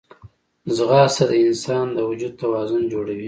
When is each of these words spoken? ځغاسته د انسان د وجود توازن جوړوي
ځغاسته 0.75 1.23
د 1.31 1.33
انسان 1.47 1.85
د 1.93 1.97
وجود 2.09 2.33
توازن 2.41 2.81
جوړوي 2.91 3.19